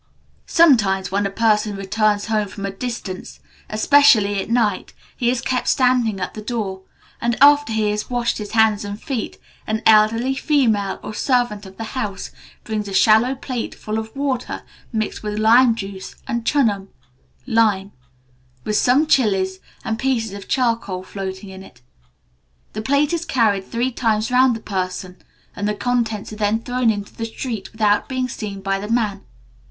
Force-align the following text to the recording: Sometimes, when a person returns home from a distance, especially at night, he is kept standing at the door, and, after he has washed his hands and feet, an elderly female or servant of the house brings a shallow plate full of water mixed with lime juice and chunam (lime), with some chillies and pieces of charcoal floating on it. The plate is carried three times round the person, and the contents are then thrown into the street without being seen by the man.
Sometimes, 0.47 1.11
when 1.11 1.27
a 1.27 1.29
person 1.29 1.75
returns 1.75 2.25
home 2.25 2.47
from 2.47 2.65
a 2.65 2.71
distance, 2.71 3.39
especially 3.69 4.41
at 4.41 4.49
night, 4.49 4.93
he 5.15 5.29
is 5.29 5.41
kept 5.41 5.67
standing 5.67 6.19
at 6.19 6.33
the 6.33 6.41
door, 6.41 6.81
and, 7.21 7.37
after 7.39 7.71
he 7.71 7.91
has 7.91 8.09
washed 8.09 8.39
his 8.39 8.53
hands 8.53 8.83
and 8.83 8.99
feet, 8.99 9.37
an 9.67 9.83
elderly 9.85 10.33
female 10.33 10.99
or 11.03 11.13
servant 11.13 11.67
of 11.67 11.77
the 11.77 11.83
house 11.93 12.31
brings 12.63 12.87
a 12.87 12.93
shallow 12.95 13.35
plate 13.35 13.75
full 13.75 13.99
of 13.99 14.15
water 14.15 14.63
mixed 14.91 15.21
with 15.21 15.37
lime 15.37 15.75
juice 15.75 16.15
and 16.27 16.45
chunam 16.47 16.89
(lime), 17.45 17.91
with 18.63 18.77
some 18.77 19.05
chillies 19.05 19.59
and 19.85 19.99
pieces 19.99 20.33
of 20.33 20.47
charcoal 20.47 21.03
floating 21.03 21.53
on 21.53 21.61
it. 21.61 21.83
The 22.73 22.81
plate 22.81 23.13
is 23.13 23.23
carried 23.23 23.69
three 23.71 23.91
times 23.91 24.31
round 24.31 24.55
the 24.55 24.61
person, 24.61 25.17
and 25.55 25.67
the 25.69 25.75
contents 25.75 26.33
are 26.33 26.37
then 26.37 26.59
thrown 26.61 26.89
into 26.89 27.13
the 27.13 27.25
street 27.27 27.71
without 27.71 28.09
being 28.09 28.27
seen 28.27 28.61
by 28.61 28.79
the 28.79 28.89
man. 28.89 29.21